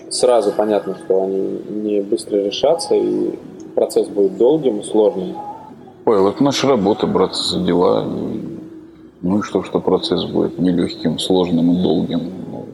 сразу 0.10 0.51
понятно, 0.51 0.96
что 1.03 1.24
они 1.24 1.60
не 1.69 2.01
быстро 2.01 2.38
решатся, 2.38 2.96
и 2.96 3.38
процесс 3.75 4.08
будет 4.08 4.38
долгим, 4.38 4.84
сложным? 4.84 5.36
Ой, 6.05 6.22
вот 6.22 6.39
наша 6.39 6.67
работа, 6.67 7.08
браться 7.08 7.43
за 7.43 7.65
дела. 7.65 8.05
Ну 9.22 9.39
и 9.39 9.41
что, 9.41 9.63
что 9.63 9.79
процесс 9.79 10.24
будет 10.25 10.58
нелегким, 10.60 11.19
сложным 11.19 11.74
и 11.74 11.84
долгим. 11.84 12.31
Ну, 12.51 12.65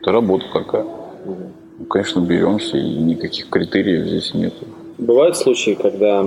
это 0.00 0.12
работа 0.12 0.44
такая. 0.52 0.84
Ну, 1.24 1.84
конечно, 1.86 2.20
беремся, 2.20 2.76
и 2.76 2.98
никаких 2.98 3.48
критериев 3.48 4.06
здесь 4.06 4.34
нет. 4.34 4.54
Бывают 4.98 5.36
случаи, 5.36 5.76
когда 5.80 6.24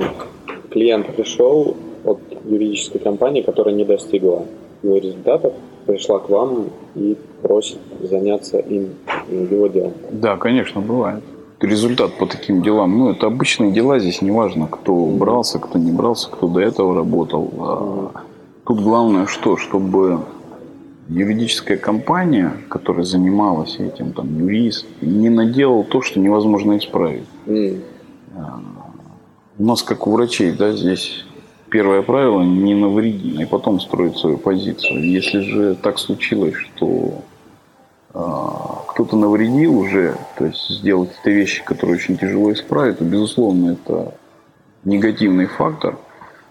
клиент 0.72 1.08
пришел 1.16 1.78
от 2.04 2.20
юридической 2.46 3.00
компании, 3.00 3.42
которая 3.42 3.76
не 3.76 3.86
достигла 3.86 4.46
его 4.84 4.98
результатов, 4.98 5.54
пришла 5.86 6.20
к 6.20 6.30
вам 6.30 6.70
и 6.96 7.18
просит 7.42 7.80
заняться 8.02 8.60
им, 8.60 8.90
его 9.30 9.68
делом. 9.68 9.94
Да, 10.12 10.38
конечно, 10.38 10.82
бывает. 10.82 11.24
Результат 11.60 12.14
по 12.20 12.28
таким 12.28 12.62
делам, 12.62 12.98
ну, 12.98 13.10
это 13.10 13.28
обычные 13.28 13.72
дела, 13.72 14.00
здесь 14.00 14.22
неважно, 14.22 14.68
кто 14.68 14.94
брался, 14.94 15.60
кто 15.60 15.80
не 15.80 15.92
брался, 15.92 16.30
кто 16.30 16.48
до 16.48 16.60
этого 16.60 16.94
работал. 16.94 17.52
А 17.58 18.12
тут 18.66 18.82
главное 18.82 19.26
что, 19.26 19.58
чтобы 19.58 20.20
юридическая 21.10 21.78
компания, 21.78 22.54
которая 22.70 23.04
занималась 23.04 23.78
этим, 23.80 24.14
там, 24.14 24.38
юрист, 24.38 24.86
не 25.02 25.30
наделал 25.30 25.84
то, 25.84 26.02
что 26.02 26.20
невозможно 26.20 26.78
исправить. 26.78 27.28
Mm. 27.46 27.82
У 29.60 29.64
нас, 29.64 29.82
как 29.84 30.06
у 30.06 30.12
врачей, 30.12 30.52
да, 30.52 30.74
здесь 30.74 31.26
первое 31.70 32.02
правило– 32.02 32.42
не 32.44 32.76
навреди, 32.76 33.42
и 33.42 33.46
потом 33.46 33.80
строить 33.80 34.18
свою 34.18 34.38
позицию. 34.38 35.04
Если 35.04 35.40
же 35.40 35.76
так 35.76 35.98
случилось, 35.98 36.54
что 36.56 37.24
а, 38.14 38.84
кто-то 38.90 39.18
навредил 39.18 39.80
уже, 39.80 40.16
то 40.38 40.46
есть 40.46 40.70
сделал 40.70 41.06
какие-то 41.06 41.32
вещи, 41.32 41.64
которые 41.64 41.96
очень 41.96 42.18
тяжело 42.18 42.54
исправить, 42.54 43.00
то, 43.00 43.04
безусловно, 43.04 43.72
это 43.72 44.14
негативный 44.84 45.48
фактор– 45.48 45.98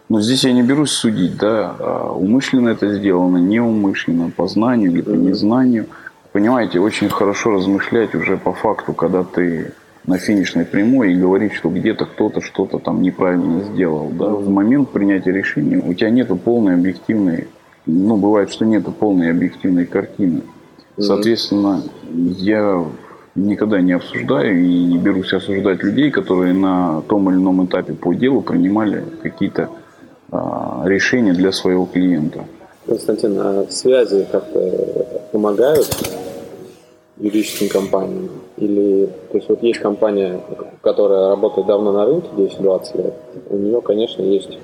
но 0.08 0.20
здесь 0.20 0.44
я 0.44 0.52
не 0.52 0.62
берусь 0.62 0.92
судить, 0.92 1.36
да, 1.36 1.75
а 1.78 2.12
умышленно 2.12 2.68
это 2.70 2.94
сделано, 2.94 3.38
неумышленно, 3.38 4.30
по 4.30 4.46
знанию 4.46 4.92
или 4.92 5.00
по 5.02 5.10
незнанию. 5.10 5.86
Понимаете, 6.32 6.80
очень 6.80 7.08
хорошо 7.08 7.52
размышлять 7.52 8.14
уже 8.14 8.36
по 8.36 8.52
факту, 8.52 8.92
когда 8.92 9.25
ты 9.25 9.72
на 10.06 10.18
финишной 10.18 10.64
прямой 10.64 11.12
и 11.12 11.16
говорить, 11.16 11.54
что 11.54 11.68
где-то 11.68 12.04
кто-то 12.04 12.40
что-то 12.40 12.78
там 12.78 13.02
неправильно 13.02 13.62
сделал. 13.64 14.10
Да? 14.10 14.26
В 14.28 14.48
момент 14.48 14.90
принятия 14.90 15.32
решения 15.32 15.78
у 15.78 15.92
тебя 15.94 16.10
нет 16.10 16.28
полной 16.42 16.75
объективной, 16.75 17.48
ну, 17.86 18.16
бывает, 18.16 18.50
что 18.50 18.64
нет 18.64 18.84
полной 18.98 19.30
объективной 19.30 19.86
картины. 19.86 20.42
Соответственно, 20.98 21.82
я 22.12 22.84
никогда 23.34 23.80
не 23.80 23.92
обсуждаю 23.92 24.64
и 24.64 24.84
не 24.84 24.98
берусь 24.98 25.32
осуждать 25.32 25.82
людей, 25.82 26.10
которые 26.10 26.54
на 26.54 27.02
том 27.02 27.28
или 27.28 27.36
ином 27.36 27.66
этапе 27.66 27.92
по 27.92 28.14
делу 28.14 28.40
принимали 28.40 29.04
какие-то 29.22 29.70
а, 30.30 30.83
решение 30.87 31.33
для 31.33 31.52
своего 31.52 31.87
клиента. 31.87 32.45
Константин, 32.87 33.38
а 33.38 33.66
связи 33.71 34.26
как-то 34.30 35.06
помогают 35.33 35.88
юридическим 37.18 37.68
компаниям? 37.68 38.30
Или, 38.56 39.06
то 39.30 39.38
есть 39.38 39.49
вот 39.49 39.62
есть 39.62 39.80
компания, 39.80 40.40
которая 40.83 41.30
работает 41.30 41.66
давно 41.66 41.92
на 41.92 42.06
рынке, 42.06 42.28
10-20 42.37 42.97
лет, 42.97 43.14
у 43.50 43.56
нее, 43.56 43.80
конечно, 43.80 44.23
есть 44.23 44.59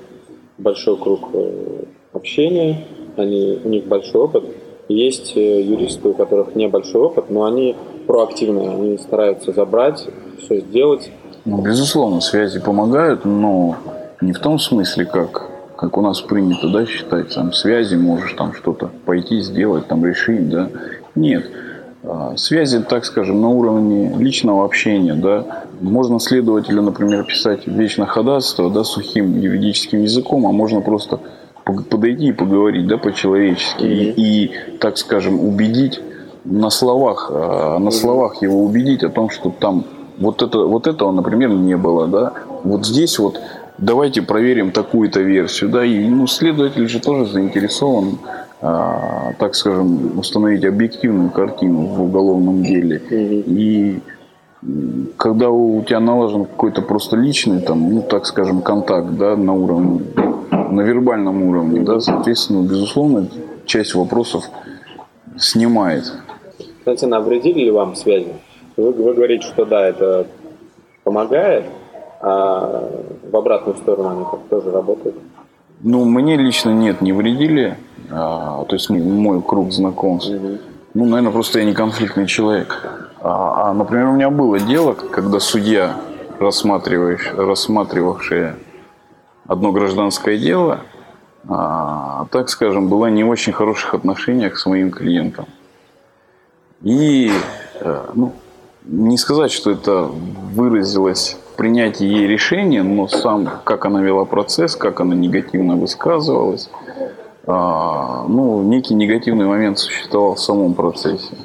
большой 0.57 0.97
круг 0.97 1.29
э, 1.33 1.83
общения, 2.13 2.85
они, 3.17 3.59
у 3.63 3.69
них 3.69 3.85
большой 3.85 4.21
опыт. 4.21 4.43
Есть 4.89 5.35
э, 5.35 5.61
юристы, 5.61 6.09
у 6.09 6.13
которых 6.13 6.55
небольшой 6.55 7.01
опыт, 7.01 7.29
но 7.29 7.45
они 7.45 7.75
проактивные, 8.07 8.69
они 8.69 8.97
стараются 8.97 9.53
забрать, 9.53 10.05
все 10.39 10.59
сделать. 10.59 11.11
Ну, 11.45 11.61
безусловно, 11.61 12.21
связи 12.21 12.59
помогают, 12.59 13.25
но 13.25 13.77
не 14.21 14.33
в 14.33 14.39
том 14.39 14.59
смысле, 14.59 15.05
как 15.05 15.52
как 15.83 15.97
у 15.97 16.01
нас 16.01 16.21
принято, 16.21 16.69
да, 16.69 16.85
считать, 16.85 17.33
там, 17.35 17.51
связи 17.51 17.95
можешь 17.95 18.33
там 18.37 18.53
что-то 18.53 18.89
пойти 19.05 19.41
сделать, 19.41 19.85
там, 19.85 20.05
решить, 20.05 20.47
да. 20.49 20.69
Нет. 21.13 21.43
А, 22.05 22.37
связи, 22.37 22.79
так 22.79 23.03
скажем, 23.03 23.41
на 23.41 23.49
уровне 23.49 24.15
личного 24.17 24.63
общения, 24.63 25.13
да. 25.13 25.65
Можно 25.81 26.21
следователю, 26.21 26.83
например, 26.83 27.25
писать 27.25 27.67
вечно 27.67 28.05
ходатайство, 28.05 28.69
да, 28.69 28.85
сухим 28.85 29.37
юридическим 29.37 30.03
языком, 30.03 30.47
а 30.47 30.53
можно 30.53 30.79
просто 30.79 31.19
подойти 31.65 32.27
и 32.27 32.31
поговорить, 32.31 32.87
да, 32.87 32.97
по-человечески. 32.97 33.83
Mm-hmm. 33.83 34.13
И, 34.15 34.43
и, 34.45 34.51
так 34.79 34.97
скажем, 34.97 35.37
убедить 35.45 35.99
на 36.45 36.69
словах, 36.69 37.29
а, 37.29 37.77
на 37.77 37.91
словах 37.91 38.41
его 38.41 38.63
убедить 38.63 39.03
о 39.03 39.09
том, 39.09 39.29
что 39.29 39.53
там 39.59 39.83
вот, 40.17 40.41
это, 40.41 40.59
вот 40.59 40.87
этого, 40.87 41.11
например, 41.11 41.49
не 41.49 41.75
было, 41.75 42.07
да. 42.07 42.31
Вот 42.63 42.85
здесь 42.85 43.19
вот 43.19 43.41
давайте 43.77 44.21
проверим 44.21 44.71
такую-то 44.71 45.21
версию, 45.21 45.69
да, 45.69 45.85
и 45.85 46.07
ну, 46.07 46.27
следователь 46.27 46.87
же 46.87 46.99
тоже 46.99 47.25
заинтересован, 47.25 48.19
а, 48.61 49.33
так 49.39 49.55
скажем, 49.55 50.17
установить 50.17 50.65
объективную 50.65 51.31
картину 51.31 51.81
в 51.87 52.01
уголовном 52.03 52.63
деле. 52.63 53.01
И 53.09 53.99
когда 55.17 55.49
у 55.49 55.83
тебя 55.83 55.99
налажен 55.99 56.45
какой-то 56.45 56.81
просто 56.81 57.17
личный, 57.17 57.61
там, 57.61 57.93
ну, 57.93 58.01
так 58.01 58.25
скажем, 58.25 58.61
контакт, 58.61 59.11
да, 59.11 59.35
на 59.35 59.53
уровне, 59.53 60.01
на 60.51 60.81
вербальном 60.81 61.43
уровне, 61.43 61.81
да, 61.81 61.99
соответственно, 61.99 62.63
безусловно, 62.63 63.27
часть 63.65 63.95
вопросов 63.95 64.45
снимает. 65.37 66.13
Кстати, 66.79 67.05
навредили 67.05 67.65
ли 67.65 67.71
вам 67.71 67.95
связи? 67.95 68.33
Вы, 68.77 68.91
вы 68.91 69.13
говорите, 69.13 69.45
что 69.45 69.65
да, 69.65 69.87
это 69.87 70.27
помогает, 71.03 71.65
а 72.25 72.89
в 73.29 73.35
обратную 73.35 73.75
сторону 73.77 74.09
они 74.09 74.23
как 74.23 74.39
тоже 74.49 74.71
работают? 74.71 75.17
Ну, 75.81 76.05
мне 76.05 76.37
лично 76.37 76.69
нет, 76.69 77.01
не 77.01 77.11
вредили. 77.11 77.77
А, 78.09 78.63
то 78.63 78.75
есть 78.75 78.89
мой 78.89 79.41
круг 79.41 79.73
знакомств. 79.73 80.31
Угу. 80.31 80.57
Ну, 80.93 81.05
наверное, 81.05 81.33
просто 81.33 81.59
я 81.59 81.65
не 81.65 81.73
конфликтный 81.73 82.25
человек. 82.25 82.81
А, 83.19 83.69
а, 83.69 83.73
например, 83.73 84.07
у 84.07 84.13
меня 84.13 84.29
было 84.29 84.57
дело, 84.57 84.93
когда 84.93 85.41
судья, 85.41 85.97
рассматривавшая 86.39 88.55
одно 89.45 89.73
гражданское 89.73 90.37
дело, 90.37 90.79
а, 91.49 92.27
так 92.31 92.49
скажем, 92.49 92.87
была 92.87 93.09
не 93.09 93.25
в 93.25 93.29
очень 93.29 93.51
хороших 93.51 93.95
отношениях 93.95 94.57
с 94.57 94.65
моим 94.65 94.91
клиентом. 94.91 95.47
И, 96.81 97.29
э, 97.79 98.05
ну, 98.13 98.31
не 98.85 99.17
сказать, 99.17 99.51
что 99.51 99.71
это 99.71 100.03
выразилось 100.03 101.37
принятии 101.55 102.05
ей 102.05 102.27
решения, 102.27 102.83
но 102.83 103.07
сам, 103.07 103.49
как 103.63 103.85
она 103.85 104.01
вела 104.01 104.25
процесс, 104.25 104.75
как 104.75 104.99
она 105.01 105.15
негативно 105.15 105.75
высказывалась, 105.75 106.69
а, 107.45 108.25
ну, 108.27 108.61
некий 108.63 108.93
негативный 108.93 109.45
момент 109.45 109.79
существовал 109.79 110.35
в 110.35 110.39
самом 110.39 110.73
процессе. 110.73 111.35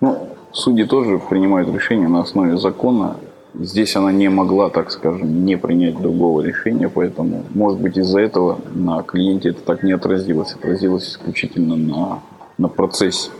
Ну, 0.00 0.28
судьи 0.52 0.84
тоже 0.84 1.18
принимают 1.18 1.68
решения 1.68 2.08
на 2.08 2.20
основе 2.20 2.56
закона. 2.56 3.16
Здесь 3.54 3.96
она 3.96 4.12
не 4.12 4.28
могла, 4.28 4.70
так 4.70 4.92
скажем, 4.92 5.44
не 5.44 5.56
принять 5.56 6.00
другого 6.00 6.40
решения, 6.40 6.88
поэтому, 6.88 7.42
может 7.52 7.80
быть, 7.80 7.96
из-за 7.96 8.20
этого 8.20 8.58
на 8.72 9.02
клиенте 9.02 9.50
это 9.50 9.60
так 9.62 9.82
не 9.82 9.92
отразилось. 9.92 10.52
Отразилось 10.52 11.08
исключительно 11.10 11.74
на, 11.74 12.20
на 12.58 12.68
процессе 12.68 13.30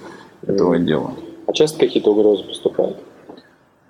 этого 0.45 0.79
дела. 0.79 1.13
А 1.47 1.53
часто 1.53 1.79
какие-то 1.79 2.11
угрозы 2.11 2.43
поступают? 2.45 2.97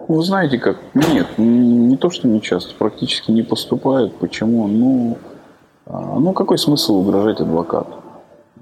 Вы 0.09 0.23
знаете 0.23 0.59
как? 0.59 0.79
Нет, 0.95 1.27
не 1.37 1.97
то, 1.97 2.11
что 2.11 2.27
не 2.27 2.41
часто, 2.41 2.75
практически 2.77 3.31
не 3.31 3.43
поступают. 3.43 4.15
Почему? 4.17 4.67
Ну, 4.67 5.19
а, 5.87 6.19
ну 6.19 6.33
какой 6.33 6.59
смысл 6.59 7.01
угрожать 7.01 7.41
адвокату? 7.41 7.95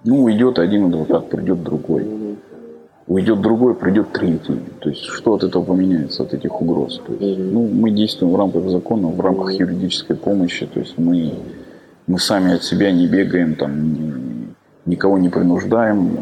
Ну, 0.05 0.25
уйдет 0.25 0.59
один 0.59 0.87
адвокат, 0.87 1.29
придет 1.31 1.63
другой. 1.63 2.07
Уйдет 3.07 3.41
другой, 3.41 3.75
придет 3.75 4.13
третий. 4.13 4.61
То 4.81 4.91
есть, 4.91 5.05
что 5.05 5.35
от 5.35 5.43
этого 5.43 5.65
поменяется, 5.65 6.25
от 6.25 6.35
этих 6.35 6.61
угроз? 6.61 7.01
То 7.07 7.13
есть, 7.15 7.39
ну, 7.39 7.67
мы 7.67 7.91
действуем 7.91 8.33
в 8.33 8.37
рамках 8.37 8.69
закона, 8.69 9.09
в 9.09 9.21
рамках 9.21 9.53
юридической 9.53 10.17
помощи. 10.17 10.67
То 10.67 10.81
есть, 10.81 10.99
мы, 10.99 11.35
мы 12.07 12.19
сами 12.19 12.55
от 12.55 12.65
себя 12.65 12.93
не 12.93 13.07
бегаем, 13.07 13.55
там, 13.55 14.55
никого 14.85 15.19
не 15.19 15.29
принуждаем, 15.29 16.19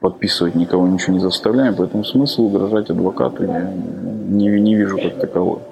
подписывать 0.00 0.54
никого 0.54 0.86
ничего 0.86 1.14
не 1.14 1.20
заставляем. 1.20 1.74
Поэтому 1.76 2.04
смысл 2.04 2.46
угрожать 2.46 2.90
адвокату 2.90 3.44
я 3.44 3.70
не, 3.70 4.48
не 4.60 4.74
вижу 4.74 4.98
как 4.98 5.20
такового. 5.20 5.62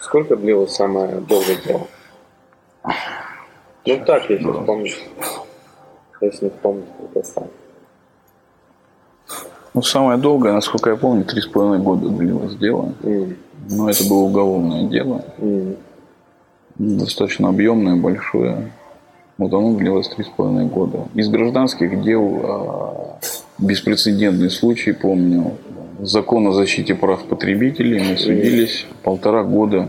Сколько 0.00 0.36
длилось 0.36 0.74
самое 0.74 1.20
долгое 1.20 1.56
дело? 1.66 1.86
Ну 3.86 4.04
так, 4.06 4.28
если 4.28 4.44
да. 4.44 4.60
вспомнить. 4.60 5.04
Если 6.20 6.44
не 6.46 6.50
вспомнить, 6.50 6.84
то 7.12 7.22
сам. 7.22 7.44
Ну, 9.74 9.82
самое 9.82 10.18
долгое, 10.18 10.52
насколько 10.52 10.90
я 10.90 10.96
помню, 10.96 11.24
три 11.24 11.40
с 11.40 11.46
половиной 11.46 11.82
года 11.82 12.08
длилось 12.08 12.54
дело. 12.56 12.92
Mm. 13.02 13.36
Но 13.70 13.90
это 13.90 14.08
было 14.08 14.18
уголовное 14.18 14.84
дело. 14.84 15.24
Mm. 15.38 15.76
Достаточно 16.76 17.48
объемное, 17.48 17.96
большое. 17.96 18.72
Вот 19.36 19.52
оно 19.52 19.74
длилось 19.76 20.08
три 20.08 20.24
с 20.24 20.28
половиной 20.28 20.66
года. 20.66 21.08
Из 21.14 21.28
гражданских 21.28 22.02
дел 22.02 22.40
а, 22.44 23.18
беспрецедентный 23.58 24.50
случай, 24.50 24.92
помню. 24.92 25.52
Закон 26.00 26.46
о 26.48 26.52
защите 26.52 26.94
прав 26.94 27.24
потребителей. 27.24 28.02
Мы 28.08 28.16
судились 28.16 28.86
полтора 29.02 29.42
года. 29.42 29.88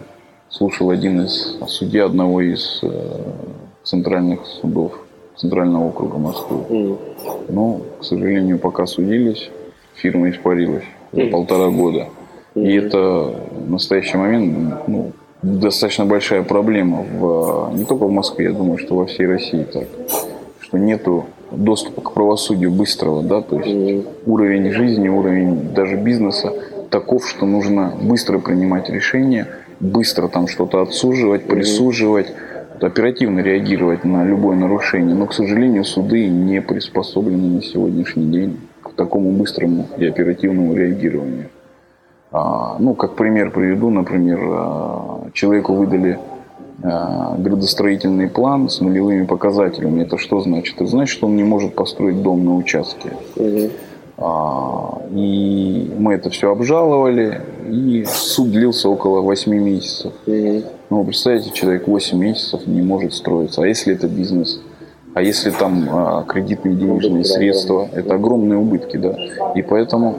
Слушал 0.50 0.90
один 0.90 1.26
из 1.26 1.58
судья 1.68 2.06
одного 2.06 2.42
из 2.42 2.80
э, 2.82 2.88
центральных 3.84 4.46
судов 4.46 4.94
Центрального 5.36 5.90
округа 5.90 6.18
Москвы. 6.18 6.98
Но, 7.50 7.82
к 8.00 8.04
сожалению, 8.04 8.58
пока 8.60 8.86
судились, 8.86 9.50
фирма 9.96 10.30
испарилась 10.30 10.86
за 11.12 11.26
полтора 11.28 11.70
года. 11.70 12.08
И 12.56 12.74
это 12.74 13.36
в 13.52 13.70
настоящий 13.70 14.18
момент 14.18 14.88
ну, 14.88 15.12
достаточно 15.42 16.06
большая 16.06 16.44
проблема 16.44 17.04
в, 17.04 17.72
не 17.76 17.86
только 17.86 18.06
в 18.06 18.12
Москве, 18.12 18.46
я 18.46 18.52
думаю, 18.52 18.78
что 18.78 18.96
во 18.96 19.06
всей 19.06 19.28
России 19.28 19.64
так. 19.64 19.88
Что 20.60 20.78
нету 20.78 21.26
доступа 21.52 22.02
к 22.02 22.14
правосудию 22.14 22.72
быстрого, 22.72 23.22
да, 23.22 23.42
то 23.42 23.60
есть 23.60 23.70
mm. 23.70 24.08
уровень 24.26 24.72
жизни, 24.72 25.10
уровень 25.10 25.74
даже 25.74 25.96
бизнеса 25.96 26.54
таков, 26.90 27.28
что 27.28 27.46
нужно 27.46 27.94
быстро 28.02 28.40
принимать 28.40 28.90
решения, 28.90 29.48
быстро 29.80 30.28
там 30.28 30.48
что-то 30.48 30.82
отсуживать, 30.82 31.46
присуживать, 31.46 32.34
оперативно 32.82 33.40
реагировать 33.40 34.04
на 34.04 34.26
любое 34.26 34.56
нарушение, 34.56 35.16
но, 35.16 35.28
к 35.28 35.34
сожалению, 35.34 35.84
суды 35.84 36.28
не 36.28 36.62
приспособлены 36.62 37.56
на 37.56 37.62
сегодняшний 37.62 38.26
день 38.26 38.60
к 38.82 38.94
такому 38.94 39.32
быстрому 39.32 39.88
и 39.98 40.06
оперативному 40.06 40.74
реагированию. 40.74 41.50
А, 42.38 42.76
ну, 42.80 42.96
как 42.96 43.16
пример 43.16 43.50
приведу, 43.50 43.90
например, 43.90 44.40
а, 44.44 45.30
человеку 45.32 45.74
выдали 45.74 46.20
а, 46.84 47.34
градостроительный 47.38 48.28
план 48.28 48.68
с 48.68 48.82
нулевыми 48.82 49.26
показателями. 49.26 50.02
Это 50.02 50.18
что 50.18 50.42
значит? 50.42 50.76
Это 50.76 50.86
значит, 50.86 51.16
что 51.16 51.28
он 51.28 51.38
не 51.38 51.46
может 51.46 51.76
построить 51.76 52.22
дом 52.22 52.44
на 52.44 52.58
участке. 52.58 53.14
Угу. 53.38 53.70
И 55.12 55.94
мы 55.98 56.14
это 56.14 56.30
все 56.30 56.52
обжаловали, 56.52 57.42
и 57.70 58.06
суд 58.06 58.52
длился 58.52 58.90
около 58.90 59.22
8 59.22 59.54
месяцев. 59.54 60.12
Угу. 60.28 60.64
Ну, 60.90 61.06
представляете, 61.06 61.52
человек 61.52 61.88
8 61.88 62.18
месяцев 62.18 62.68
не 62.68 62.82
может 62.82 63.14
строиться. 63.14 63.62
А 63.62 63.66
если 63.66 63.94
это 63.94 64.08
бизнес? 64.08 64.60
А 65.14 65.22
если 65.22 65.52
там 65.52 66.26
кредитные 66.28 66.76
денежные 66.76 67.24
средства? 67.24 67.88
Это 67.94 68.16
огромные 68.16 68.60
убытки, 68.60 68.98
да. 68.98 69.16
И 69.56 69.62
поэтому, 69.62 70.18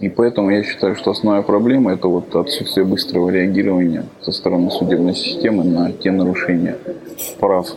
и 0.00 0.08
поэтому 0.08 0.50
я 0.50 0.62
считаю, 0.62 0.96
что 0.96 1.10
основная 1.10 1.42
проблема 1.42 1.92
это 1.92 2.08
вот 2.08 2.34
отсутствие 2.34 2.84
быстрого 2.84 3.30
реагирования 3.30 4.04
со 4.22 4.32
стороны 4.32 4.70
судебной 4.70 5.14
системы 5.14 5.64
на 5.64 5.92
те 5.92 6.10
нарушения 6.10 6.76
прав 7.38 7.68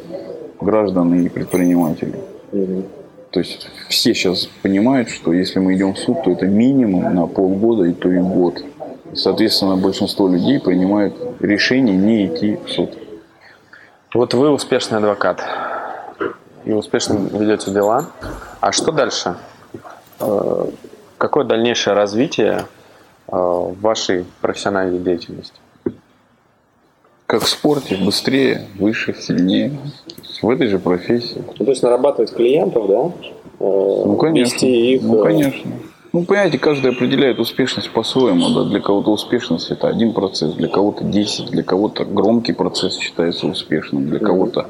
граждан 0.59 1.13
и 1.13 1.29
предпринимателей. 1.29 2.19
Угу. 2.51 2.83
То 3.31 3.39
есть 3.39 3.69
все 3.89 4.13
сейчас 4.13 4.47
понимают, 4.63 5.09
что 5.09 5.31
если 5.33 5.59
мы 5.59 5.75
идем 5.75 5.93
в 5.93 5.99
суд, 5.99 6.23
то 6.23 6.31
это 6.31 6.47
минимум 6.47 7.13
на 7.13 7.27
полгода 7.27 7.83
и 7.83 7.93
то 7.93 8.11
и 8.11 8.19
год. 8.19 8.63
Соответственно, 9.13 9.77
большинство 9.77 10.27
людей 10.27 10.59
принимают 10.59 11.15
решение 11.39 11.95
не 11.95 12.25
идти 12.25 12.57
в 12.65 12.69
суд. 12.69 12.97
Вот 14.13 14.33
вы 14.33 14.49
успешный 14.49 14.97
адвокат 14.97 15.43
и 16.65 16.71
успешно 16.71 17.19
ведете 17.31 17.71
дела. 17.71 18.07
А 18.59 18.71
что 18.71 18.91
дальше? 18.91 19.35
Э, 21.19 21.21
какое 21.21 21.45
дальнейшее 21.45 21.93
развитие 21.93 22.65
э, 23.27 23.35
вашей 23.81 24.25
профессиональной 24.41 24.99
деятельности? 24.99 25.55
Как 27.25 27.43
в 27.43 27.47
спорте, 27.47 27.95
быстрее, 27.95 28.67
выше, 28.79 29.13
сильнее. 29.13 29.77
В 30.41 30.49
этой 30.49 30.67
же 30.67 30.79
профессии. 30.79 31.43
Ну, 31.59 31.65
то 31.65 31.71
есть 31.71 31.83
нарабатывать 31.83 32.33
клиентов, 32.33 32.87
да? 32.87 33.11
Э, 33.59 34.03
ну, 34.05 34.15
конечно. 34.17 34.53
Вести 34.55 34.95
их. 34.95 35.01
Ну, 35.03 35.23
конечно. 35.23 35.71
Ну, 36.11 36.23
понимаете, 36.23 36.57
каждый 36.57 36.91
определяет 36.91 37.39
успешность 37.39 37.91
по-своему. 37.91 38.49
Да? 38.49 38.63
Для 38.63 38.79
кого-то 38.79 39.11
успешность 39.11 39.69
это 39.69 39.87
один 39.87 40.13
процесс, 40.13 40.53
для 40.53 40.67
кого-то 40.67 41.03
10, 41.03 41.51
для 41.51 41.61
кого-то 41.61 42.03
громкий 42.03 42.53
процесс 42.53 42.97
считается 42.97 43.45
успешным, 43.45 44.09
для 44.09 44.17
кого-то 44.19 44.67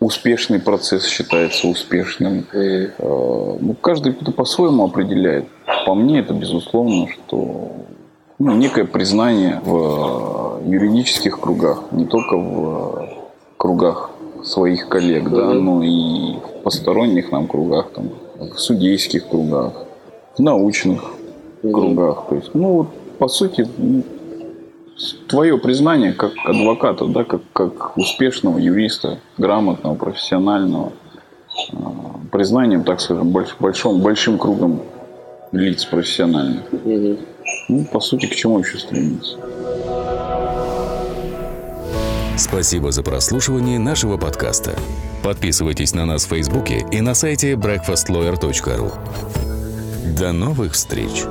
успешный 0.00 0.60
процесс 0.60 1.06
считается 1.06 1.68
успешным. 1.68 2.46
Э, 2.52 2.90
ну, 2.98 3.74
каждый 3.80 4.12
кто 4.12 4.32
по-своему 4.32 4.84
определяет. 4.84 5.46
По 5.86 5.94
мне 5.94 6.20
это 6.20 6.34
безусловно, 6.34 7.08
что 7.08 7.72
ну, 8.38 8.54
некое 8.54 8.84
признание 8.84 9.60
в 9.64 10.60
юридических 10.64 11.40
кругах, 11.40 11.84
не 11.90 12.04
только 12.04 12.36
в 12.36 13.08
кругах 13.56 14.10
своих 14.44 14.88
коллег, 14.88 15.28
да, 15.30 15.52
но 15.52 15.82
и 15.82 16.36
в 16.36 16.62
посторонних 16.62 17.32
нам 17.32 17.48
кругах, 17.48 17.90
там, 17.90 18.10
в 18.38 18.58
судейских 18.58 19.28
кругах, 19.28 19.72
в 20.36 20.40
научных 20.40 21.02
кругах. 21.62 22.26
То 22.28 22.36
есть, 22.36 22.50
ну, 22.54 22.72
вот, 22.72 22.88
по 23.18 23.26
сути, 23.26 23.66
ну, 23.76 24.04
твое 25.28 25.58
признание 25.58 26.12
как 26.12 26.32
адвоката, 26.44 27.06
да, 27.06 27.24
как, 27.24 27.42
как 27.52 27.96
успешного 27.96 28.58
юриста, 28.58 29.18
грамотного, 29.36 29.94
профессионального, 29.94 30.92
э, 31.72 31.76
признанием, 32.32 32.84
так 32.84 33.00
скажем, 33.00 33.30
больш, 33.30 33.56
большим, 33.58 34.00
большим 34.00 34.38
кругом 34.38 34.82
лиц 35.52 35.84
профессиональных. 35.84 36.72
Угу. 36.72 37.18
Ну, 37.68 37.84
по 37.84 38.00
сути, 38.00 38.26
к 38.26 38.34
чему 38.34 38.58
еще 38.58 38.78
стремиться? 38.78 39.38
Спасибо 42.36 42.92
за 42.92 43.02
прослушивание 43.02 43.78
нашего 43.78 44.16
подкаста. 44.16 44.76
Подписывайтесь 45.24 45.92
на 45.94 46.06
нас 46.06 46.24
в 46.24 46.28
Фейсбуке 46.28 46.86
и 46.92 47.00
на 47.00 47.14
сайте 47.14 47.54
breakfastlawyer.ru. 47.54 48.92
До 50.16 50.32
новых 50.32 50.72
встреч! 50.72 51.24